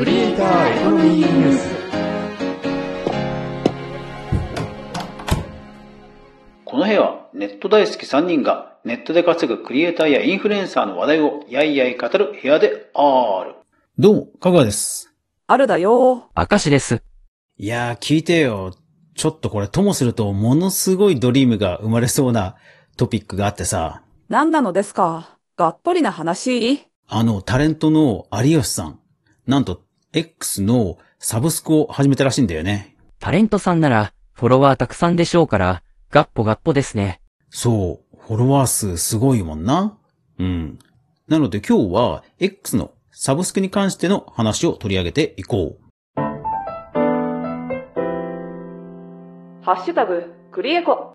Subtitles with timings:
[0.00, 1.68] クリエイターエコノミーニュース
[6.64, 13.56] この部屋はネット大好き3人がネットで稼ぐクリエイターやインフルエンサーの話題をやいやい語る部屋である。
[13.98, 15.12] どうも、かぐわです。
[15.46, 16.30] あるだよ。
[16.34, 17.02] 明石です。
[17.58, 18.72] いやー、聞いてよ。
[19.14, 22.56] ちょっとこれ、ともすると、ものすごいドリームが生まれそうな
[22.96, 25.36] トピックがあってさ、何なのですか？
[25.58, 28.98] がっぽりな話あの、タレントの有吉さん、
[29.46, 29.82] なんと、
[30.12, 32.96] X のサブスクを始めたらしいんだよね。
[33.20, 37.20] タレントさんなら、フォロワーたくさんでしょうから、ガッポガッポですね。
[37.48, 39.96] そう、フォロワー数すごいもんな。
[40.40, 40.80] うん。
[41.28, 45.84] なので今日は、X のサブスクに関しての話を取り上げていこう。
[49.62, 51.14] ハッシュタグ、クリエコ。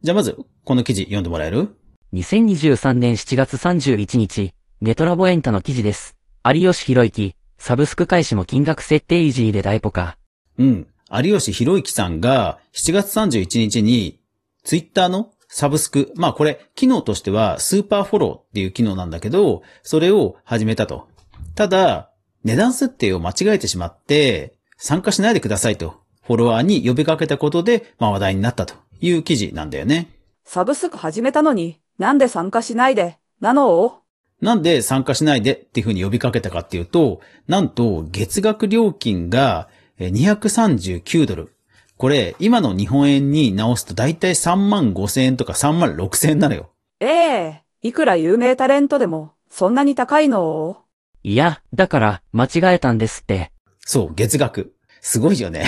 [0.00, 1.76] じゃあまず、この記事読んでもらえる
[2.14, 6.16] ？2023年7月31日、ネトラボエンタの記事です。
[6.46, 10.16] 有吉弘行、サブスク開始も金額設定イージーで大ポカ。
[10.58, 10.86] うん。
[11.10, 14.20] 有吉弘行さんが7月31日に
[14.64, 21.08] ツイッターのサブスク、まあこれ機能としてはスーパーフォローっていう機能なんだけど、それを始めたと。
[21.54, 22.10] ただ、
[22.42, 30.10] 値段設定を間違えてしまって参加しないでくださいとフォロワーに呼びかけたことで、まあ話題になったという記事なんだよね。
[30.44, 34.00] サブスク始めたのに、なんで参加しないで、なの
[34.44, 41.54] なんで参加しないでっていうふうに呼びかけたかっていうと、なんと月額料金がえー239ドル。
[41.96, 46.70] これ、今の日本円に直すとだいたい3万5千円とか3万6千円なのよ。
[47.00, 50.78] ええいくら有名タレントでも、そんなに高いの？
[51.22, 53.52] いや、だから、間違えたんですって。
[53.80, 54.74] そう、月額。
[55.00, 55.66] すごいよね。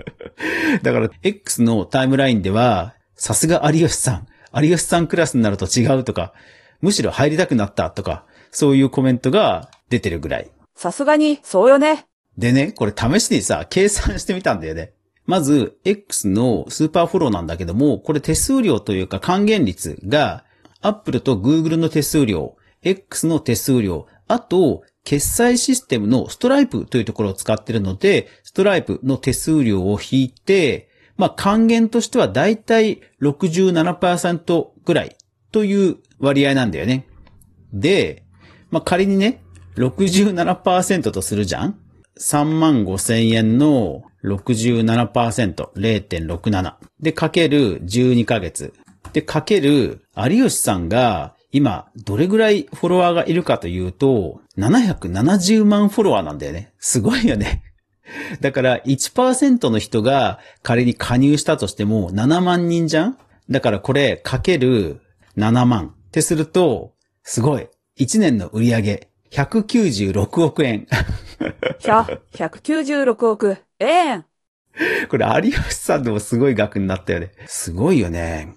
[0.82, 4.26] だから、X のタイムラインでは、さすが有吉さん。
[4.54, 6.32] 有吉さんクラスになると違うとか、
[6.80, 10.50] むしろ入りたくなったとか、そういうコメントが出てるぐらい。
[10.74, 12.06] さすがに、そうよね。
[12.38, 14.92] でね、これ試しにさ、計算してみたんだよね。
[15.24, 20.44] まず、X のスーパーフォローなんだけども、これ手数料というか還元率が、
[20.82, 35.16] Apple と Google の手数料、X の手数料、あと、決済システムのストライプというところを使っているので、ストライプの手数料を引いて、まあ、還元としてはだいたい67%ぐらい
[35.52, 37.06] という割合なんだよね。
[37.72, 38.24] で、
[38.70, 39.42] まあ、仮にね、
[39.76, 41.78] 67%とするじゃん
[42.18, 46.74] ?3 万5千円の67%、0.67。
[47.00, 48.72] で、かける12ヶ月。
[49.12, 56.72] で、かける、有吉さんが、今、どれぐらいフォロワーがいるかというと、770万フォロワーなんだよね。
[56.78, 57.62] すごいよね。
[58.40, 63.18] だから1%の人が仮に加入したとしても7万人じゃん？
[63.50, 65.00] だからこれかける
[65.36, 66.94] 7万ってすると、
[67.24, 67.68] すごい。
[67.98, 70.86] 1年の売り上げ196億円。
[71.80, 74.24] 100、196億、円。
[75.10, 77.32] これ有吉さんでもすごい額になったよね。
[77.46, 78.54] すごいよね。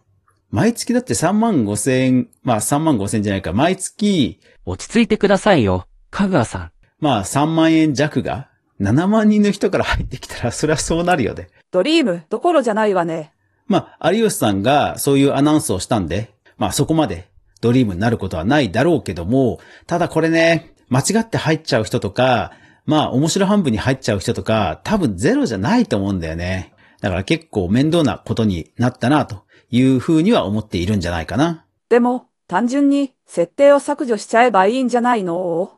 [0.52, 3.52] 毎月だって3万5千円、まあ3万5千円じゃないか。
[3.52, 6.72] 毎月、落ち着いてくださいよ、かぐわさん。
[7.02, 8.48] まあ3万円弱が
[8.80, 11.50] 7万人の人から入ってきたらそりゃそうなるよね。
[11.72, 13.34] ドリームどころじゃないわね。
[13.68, 17.29] まあ、有吉さんがそういうアナウンスをしたんで、まあそこまで
[17.62, 22.52] ドリームになることはないだろうけども、ただこれね、間違って入っちゃう人とか、
[22.86, 26.74] まあ面白半分に入っちゃう人とか、多分ゼロじゃないと思うんだよね。
[27.02, 31.66] だから結構面倒なことになったなというふうには思っているんじゃないかな。
[31.90, 35.72] でも、単純に、設定を削除しちゃえばいいんじゃないの？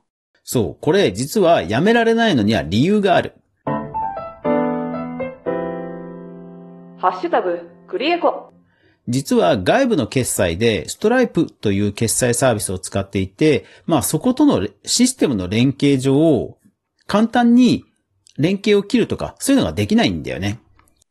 [0.44, 3.34] そう、これ実はやめられないのには理由がある。
[6.98, 8.54] ハッシュタグ、クリエコ。
[9.08, 16.58] 実は外部の決済でストライプという決済サービスを使っていて、まあそことのシステムの連携上、
[17.08, 17.84] 簡単に
[18.38, 20.60] 連携を切るとか、そういうのができないんだよね。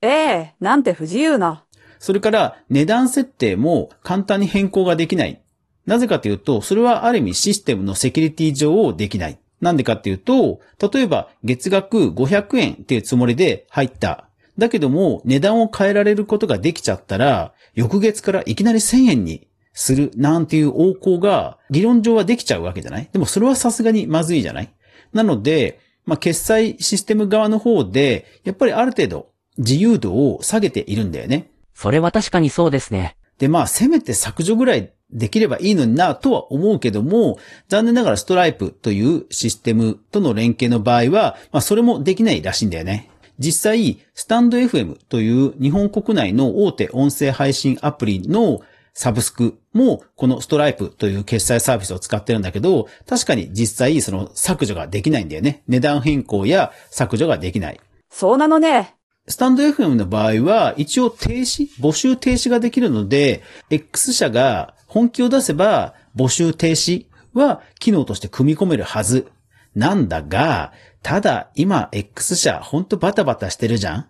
[0.02, 1.64] ええなんて不自由な。
[1.98, 5.42] それから値段設定も簡単に変更ができない。
[5.84, 9.38] なぜかというと、それはある意味システムのセキュリティ上できない。
[9.60, 10.60] なんでかっていうと、
[10.92, 14.29] 例えば月額500円っていうつもりで入った。
[14.60, 23.08] だけども値段を変えられることができちゃったら、翌月からいきなり1000円にするなんていう横行が理論上はできちゃうわけじゃない？
[23.12, 24.72] でもそれはさすがにまずいじゃない？
[25.12, 31.50] なので、まあ、決済システム側の方で、やっぱりある程度自由度を下げているんだよね。
[31.74, 33.16] それは確かにそうですね。
[33.38, 43.09] で、まあ、せめて削除ぐらいできればいいのになとは思うけども、残念ながらストライプというシステムとの連携の場合は、まあ、それもできないらしいんだよね。
[43.40, 48.60] 実際、スタンド FM という日本国内の大手音声配信アプリの
[48.92, 55.62] サブスクもこのストライプという決済サービスを使ってるんだけど、確かに実際その削除ができないんだよね。
[55.68, 57.80] 値段変更や削除ができない。
[58.10, 58.94] そうなのね。
[59.26, 69.30] スタンド FM の場合は、一応停止、募集停止ができるので、X 社が本気を出せば、募集停止は機能として組み込めるはず。
[69.74, 70.72] なんだが、
[71.02, 74.06] ただ今 X 社ほんとバタバタしてるじゃん？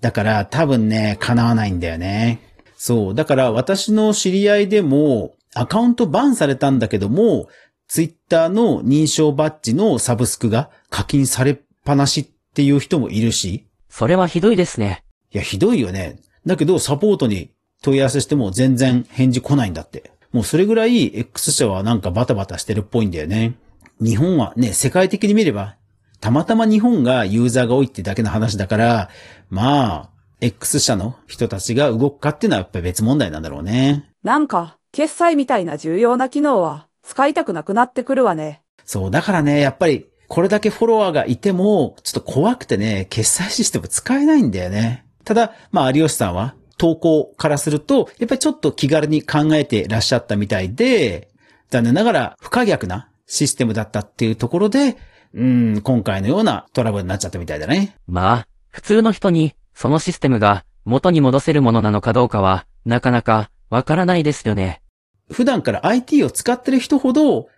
[0.00, 2.40] だから多分ね、叶わないんだよね。
[2.76, 3.14] そう。
[3.14, 7.48] だから私の知り合いでも、アカウントバンされたんだけども、
[7.86, 12.24] ツイッターの認証バッジのサブスクが課金されっぱなしっ
[12.54, 15.04] ていう人もいるし、それはひどいですね。
[15.30, 16.18] いや、ひどいよね。
[16.46, 17.50] だけど、サポートに
[17.82, 20.10] 問い合わせしても全然返事来ないんだって。
[20.32, 23.54] もうそれぐらい X 社はなんかバタバタしてるっぽいんだよね。
[24.02, 25.76] 日本はね、世界的に見れば、
[26.20, 29.08] たまたま日本がユーザーが多いってだけの話だから、
[29.48, 30.10] まあ、
[30.40, 34.10] X 社の人たちが動くかっていうのはやっぱり別問題なんだろうね。
[34.24, 38.62] なんか、決済みたいな重要な機能は使いたくなくなってくるわね。
[38.84, 45.06] そう、だからね、やっぱり、これだけフォロワーがいても、ちょっと怖くてね、決済システム使えないんだよね。
[45.24, 51.28] ただ、まあ、有吉さんは、投稿からすると、やっぱりちょっと気軽に考えてらっしゃったみたいで、
[51.70, 54.98] 残念ながら不可逆なシステムだったっていうところで、
[55.32, 57.96] うん、今回のようなトラブルになっちゃったみたいだね。
[58.06, 64.82] まあ、普通の人に、そのシステムが元に戻せるものなのかどうかは、なかなかわからないですよね。
[65.30, 67.48] 普段から IT を使ってる人ほど、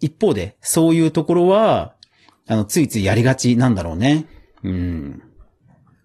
[0.00, 1.94] 一方で、そういうところは、
[2.46, 4.26] あの、ついついやりがちなんだろうね。
[4.62, 5.22] うん。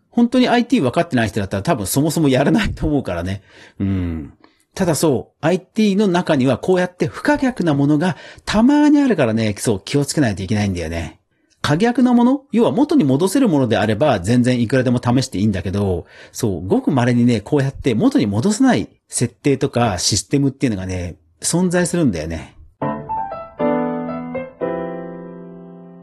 [0.10, 3.42] 本当に IT 分かってない人だったら多分そもそもやらないと思うからね。
[3.78, 4.38] うん。
[4.78, 8.16] ただそう、IT の中にはこうやって不可逆なものが
[8.46, 11.20] たまにあるからね、そう気をつけないといけないんだよね。
[11.64, 22.56] 可逆なもの要は元に戻せるものであれば全然いくらでも試していいんだけど、そう、ごく稀にね、こうやって元に戻せない設定とかシステムっていうのがね、存在するんだよね。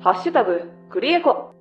[0.00, 1.55] ハッシュタグ、クリエコ。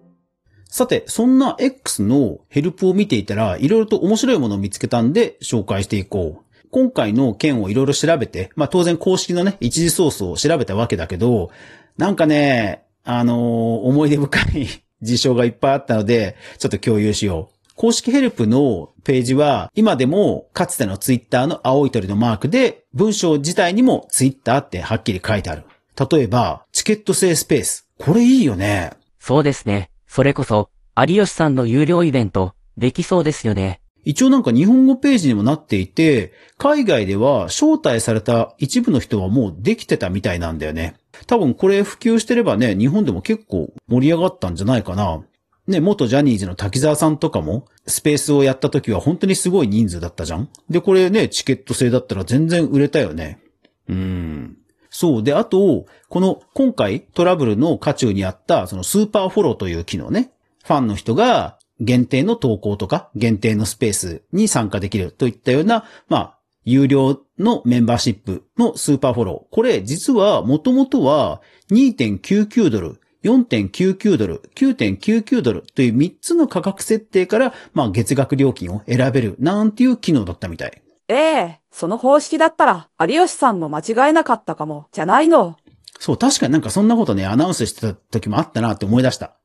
[0.66, 6.43] さて、そんな X のヘルプを見ていたら、いろいろと面白いものを見つけたんで、紹介していこう。
[6.74, 11.52] 今回の件をいろいろ調べて、まあ当然公式のね、一時ソースを調べたわけだけど、
[11.98, 13.38] なんかね、あのー
[13.84, 14.68] 思い出深い
[15.04, 17.70] 事象がいっぱいあったので、ちょっと共有しよう。
[17.76, 25.66] 公式ヘルプのページは、今でもかつてのツイッターの青い鳥のマークで、文章自体にもツイッターってはっきり書いてある。
[26.12, 27.88] 例えば、チケット制スペース。
[28.00, 28.94] これいいよね。
[29.20, 29.92] そうですね。
[30.08, 33.80] それこそ、有吉さんの有料イベント、できそうですよね。
[34.06, 40.96] 一応なんか日本語ページにもなっていて、海外では招待された一部の人はもうできてたみたいなんだよね。
[41.28, 45.24] 多分これ普及してればね、日本でも結構盛り上がったんじゃないかな。
[45.68, 53.40] ね、元ジャニーズの滝沢さんとかも、スペースをやった時は本当にすごい人数だったじゃんで、これね、チケット制だったら全然売れたよね。
[53.88, 54.58] うーん。
[54.90, 55.24] そう。
[55.24, 60.32] で、あと、この、今回トラブルの渦中にあった、そのスーパーフォローという機能ね。
[60.66, 69.56] ファンの人が限定の投稿とか、限定のスペースに参加できるといったような、まあ、有料のメンバーシップのスーパーフォロー。
[69.56, 71.42] これ、実は、もともとは
[71.72, 80.82] 2.99ドル、4.99ドル、9.99ドルという3つの価格設定から、まあ、月額料金を選べるなんていう機能だったみたい。
[81.10, 85.58] ええその方式だったら、有吉さんも間違えなかったかも、じゃないの。
[86.00, 89.36] そう、確かになんかそんなことね、アナウンスしてた時もあったなって思い出した。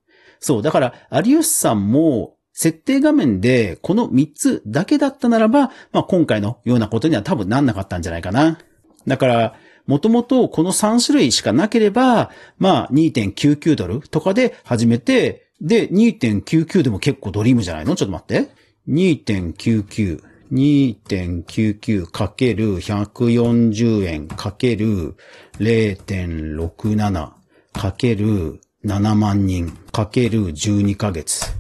[0.41, 8.59] そう、だから、有吉さんも、設定画面でこの3つだけだったならば、まあ今回のようなことには多分なんなかったんじゃないかな。
[9.07, 9.55] だから、
[9.87, 17.95] もともとこの3種類しかなければ、まあ2.99ドルとかで始めて、で、2.99でも結構ドリームじゃないの？
[17.95, 18.51] ちょっと待って。
[18.89, 20.21] 2.99。
[20.51, 25.15] 2.99かける140円かける
[25.61, 27.31] 0.67
[27.73, 31.53] かける7万人かける12ヶ月。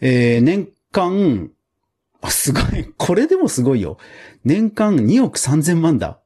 [0.00, 1.50] えー、年間、
[2.20, 2.92] あ、すごい。
[2.96, 3.98] これでもすごいよ。
[4.44, 6.20] 年間2億3000万だ。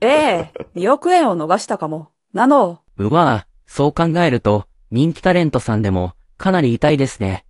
[0.00, 2.08] ええ2億円を逃したかも。
[2.32, 2.80] なの。
[2.96, 7.44] うわぁ、そう考えると、人気タレントさんでも、かなり痛いですね。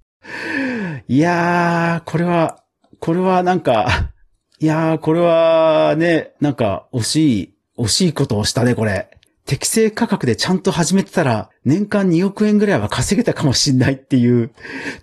[1.08, 2.64] いやー、これは、
[2.98, 4.12] これはなんか、
[4.58, 9.15] いやー、これはね、なんか惜しい、惜しいことをしたね、これ。
[9.46, 14.50] 適正価格でちゃんと始めてたら、年間2億円ぐらいは稼げたかもしんないっていう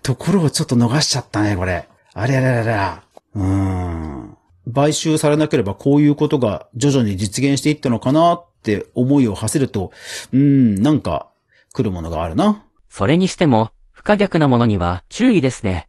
[0.02, 1.88] ところをちょっと逃しちゃったね、これ。
[2.12, 3.02] あれあれあれあ
[3.34, 3.40] れ。
[3.40, 4.36] うーん。
[4.72, 9.92] 買収されなければこういうことが徐々に実現していったのかなって思いを馳せると、
[10.32, 10.38] うー
[10.78, 11.28] ん、なんか
[11.72, 12.64] 来るものがあるな。
[12.90, 15.88] それにしても、不可逆なものには注意ですね。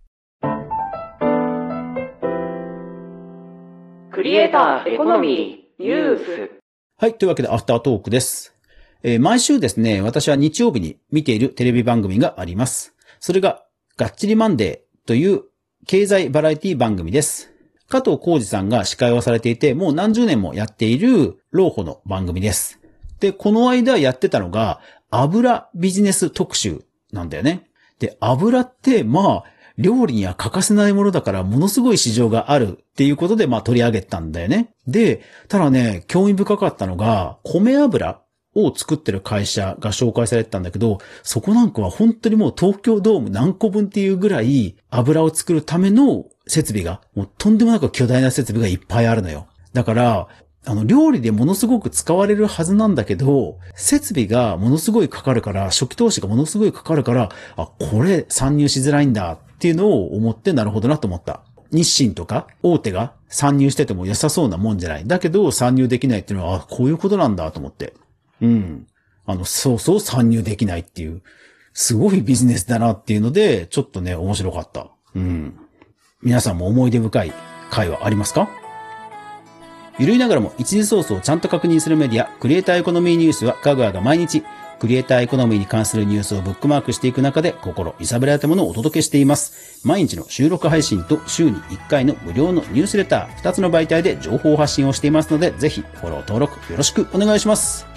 [4.11, 5.83] クリエイターエコノミー。
[5.83, 6.64] ニュース。
[6.97, 7.17] はい。
[7.17, 8.55] というわけで、アフタートークです。
[9.03, 12.95] えー毎週ですね、私は日曜日に見ているテレビ番組があります。
[13.19, 13.65] それが、
[13.97, 15.41] がっちりマンデーという
[15.87, 17.51] 経済バラエティ番組です。
[17.89, 22.79] 加藤浩二さんが司会をされていて、もう何十年もやっている老舗の番組です。
[23.19, 27.69] で、この間やってたのが、油ビジネス特集なんだよね。
[27.99, 29.43] で、油って、まあ、
[29.77, 34.73] 料理には欠かせないものだから、ものすごい市場があるっていうことで、まあ取り上げたんだよね。
[34.87, 38.21] で、ただね、興味深かったのが、米油
[38.55, 49.47] を作ってる会社が紹介されてたんだけど、そこなんかは本当にもう東京ドーム何個分っていうぐらい油を作るための設備が、もうとんでもなく巨大な設備がいっぱいあるのよ。
[49.73, 50.27] だから、
[50.67, 61.41] あの、料理でものすごく使われるはずなんだけど、設備がものすごいかかるから、初期投資がものすごいかかるから、あ、これ参入しづらいんだっていうのを思ってなるほどなと思った。
[61.71, 65.07] 日清とか大手が参入してても良さそうなもんじゃない。
[65.07, 67.95] だけど参入できないっていうのは、あ、こういうことなんだと思って。
[68.41, 68.85] うん。
[69.25, 71.23] あの、そうそう参入できないっていう、
[71.73, 74.87] すごいビジネスだなっていうので、ちょっとね、面白かった。
[75.15, 75.57] うん。
[76.21, 77.33] 皆さんも思い出深い
[77.71, 78.47] 回はありますか？
[79.97, 84.43] ゆるいながらも一時ソースをちゃんと確認するメディア、クリエイターエコノミーニュースは、かぐわが毎日、
[84.79, 89.79] クリエイターエコノミーに関するニュースをブックマークしていく中で、心揺さぶられたものをお届けしています。
[89.83, 97.87] 毎日の収録配信と週に1回の無料のニュースレター、2つの媒体で情報発信をしていますので、ぜひフォロー登録よろしくお願いします。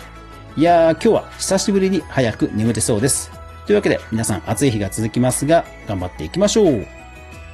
[0.56, 3.30] いやー、今日は久しぶりに早く眠れそうです。
[3.66, 6.86] というわけで、皆さん暑い日が続きますが、頑張っていきましょう。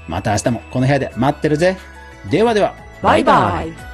[0.09, 1.77] また明日もこの部屋で待ってるぜ。
[2.31, 2.75] ではでは。
[3.03, 3.94] バイバイ。